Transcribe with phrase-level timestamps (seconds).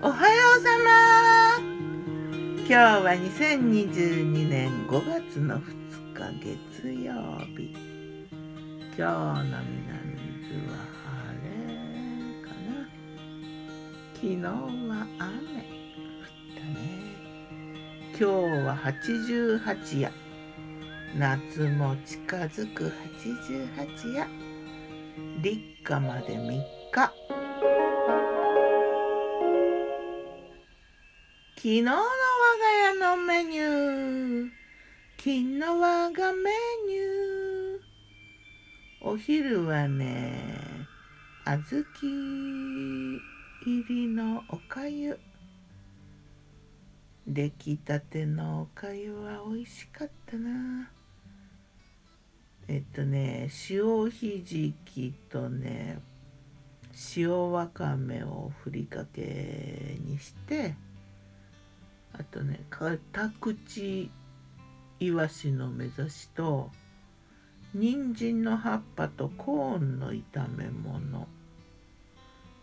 [0.00, 1.58] おはようさま。
[2.58, 7.14] 今日は2022年5月の2日月曜
[7.56, 7.74] 日。
[8.96, 11.50] 今日の南伊豆は晴れ
[12.46, 12.86] かな。
[14.14, 15.26] 昨日は雨。
[15.26, 16.78] 降ったね。
[18.10, 18.24] 今日
[18.64, 20.12] は88夜。
[21.16, 22.92] 夏も近づく
[23.26, 24.28] 88夜。
[25.42, 26.77] 立夏まで3日。
[31.58, 32.04] 昨日の我が
[32.92, 34.50] 家のメニュー。
[35.16, 36.50] 昨日我がメ
[36.86, 39.08] ニュー。
[39.10, 40.86] お昼はね
[41.44, 43.20] 小豆
[43.66, 45.18] 入りのおかゆ
[47.26, 50.92] 出来たてのおかゆは美味しかったな。
[52.68, 55.98] えっとね塩ひじきとね
[57.16, 60.76] 塩わかめをふりかけにして
[62.18, 64.10] あとねカタクチ
[65.00, 66.70] イワシの目指しと
[67.74, 71.28] 人参の葉っぱとコーンの炒め物。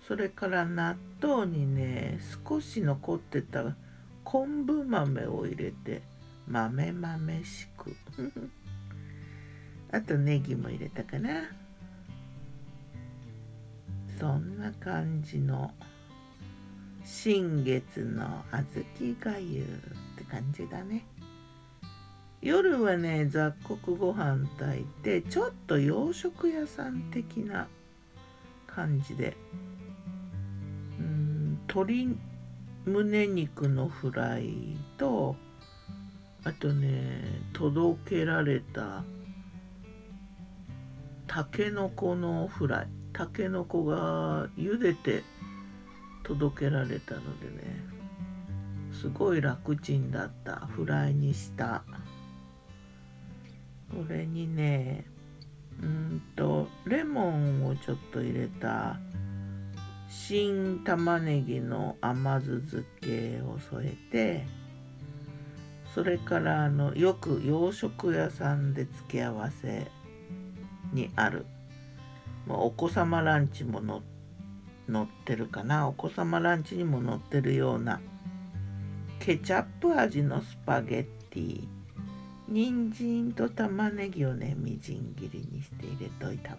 [0.07, 3.75] それから納豆にね少し残ってた
[4.23, 6.01] 昆布豆を入れて
[6.47, 7.95] 豆豆しく。
[9.91, 11.43] あとネギも入れたかな。
[14.19, 15.73] そんな感じの
[17.05, 19.65] 新月の小豆がゆっ
[20.17, 21.05] て感じだね。
[22.41, 27.67] 夜はね雑穀ご飯炊いてちょっと洋食屋さん的な
[28.65, 29.37] 感じで。
[30.99, 32.17] うん鶏
[32.85, 35.35] 胸肉のフライと
[36.43, 37.21] あとね
[37.53, 39.03] 届けられた
[41.27, 42.87] たけのこのフライ。
[43.13, 45.23] たけのこが茹でて
[46.25, 47.85] 届けられたのでね。
[48.91, 50.55] すごい楽ちんだった。
[50.67, 51.83] フライにした。
[53.91, 55.05] これにね
[55.81, 58.97] うんとレモンをちょっと入れた。
[60.09, 64.45] 新玉ねぎの甘酢漬けを添えて。
[65.93, 69.87] それからあのよく洋食屋さんで付け合わせ
[70.91, 71.45] にある。
[72.47, 74.14] お子様ランチも載って
[74.91, 75.87] 載ってるかな？
[75.87, 77.99] お子様ランチにも載ってるような。
[79.19, 81.67] ケチャップ味のスパゲッティ。
[82.47, 86.57] 人参と玉ねぎをねみじん切りにして入れといたわ。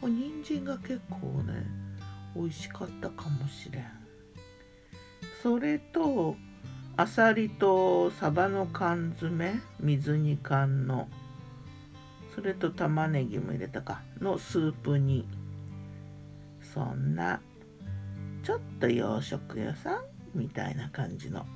[0.00, 1.66] お人参が結構ね
[2.34, 3.84] 美味しかったかもしれん。
[5.42, 6.36] それと
[6.96, 9.60] あさりとサバの缶詰？
[9.80, 11.08] 水煮缶の。
[12.34, 14.00] それと玉ねぎも入れたか。
[14.20, 15.28] のスープに
[16.72, 17.40] そんな
[18.42, 21.46] ちょっと洋食屋さんみたいな感じの。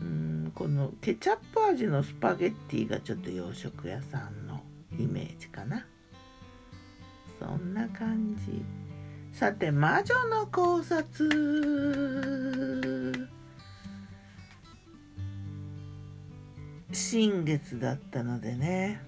[0.00, 4.60] うんこのケチャップ味のスパゲッティがちょっと洋食屋さんの
[4.98, 5.86] イメージかな。
[7.38, 8.64] そんな感じ。
[9.32, 11.28] さて魔女の考察。
[16.92, 19.00] 新月だったのでね。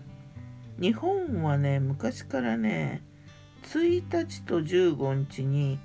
[0.81, 3.02] 日本はね昔からね
[3.64, 5.78] 1日と15日に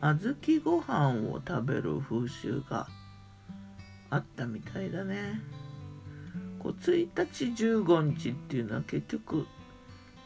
[0.00, 2.88] 小豆ご飯を食べる風習が
[4.10, 5.40] あったみたいだね。
[6.58, 9.46] こう1日15日っていうのは結局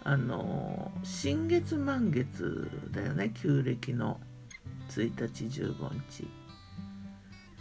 [0.03, 4.19] あの新月満月だよね旧暦の
[4.88, 5.75] 1日15
[6.10, 6.28] 日。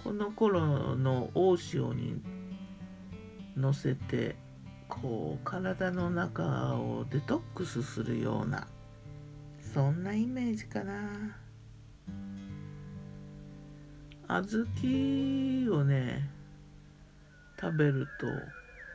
[0.04, 2.22] この頃の大潮に
[3.56, 4.36] 乗せて
[4.90, 8.68] こう体の中をデトックスするような
[9.74, 10.94] そんなイメージかな。
[14.28, 16.30] 小豆をね
[17.60, 18.28] 食べると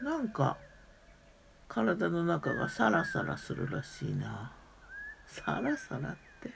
[0.05, 0.57] なんか
[1.67, 4.53] 体の中がサラサラするらしいな。
[5.27, 6.53] サラサラって。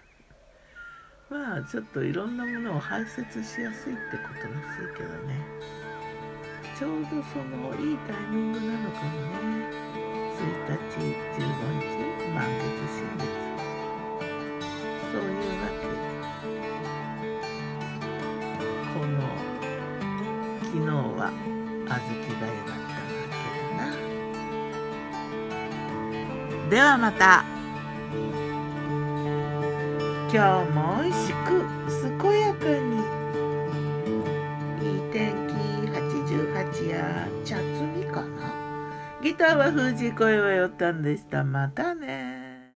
[1.28, 5.34] まあちょっといろんなものを排泄しやすいってことらしいけどね。
[6.78, 9.66] ちょうどそのいいタイミングなのかもね。
[10.30, 10.78] 1日
[11.38, 11.48] 15
[11.80, 13.51] 日満月新月。
[15.12, 15.84] そういうわけ
[18.94, 19.20] この
[20.62, 21.28] 昨日は
[21.84, 23.44] 小豆がゆだったわけ
[23.76, 23.84] だ
[26.64, 27.44] なではまた
[30.32, 31.60] 今日も美味しく
[32.18, 32.96] 健やかに
[34.80, 35.52] いい天気
[35.92, 38.48] 88や茶摘みかな
[39.22, 42.41] ギターは藤子よよったんでしたまたね